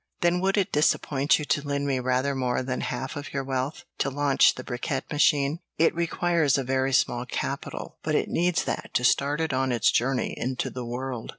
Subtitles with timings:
[0.21, 3.83] "Then would it disappoint you to lend me rather more than half of your wealth,
[3.99, 5.59] to launch the bricquette machine?
[5.77, 9.91] It requires a very small capital, but it needs that to start it on its
[9.91, 11.29] journey into the world.